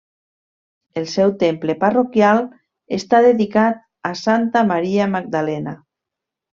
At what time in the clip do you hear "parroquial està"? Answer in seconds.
1.83-3.23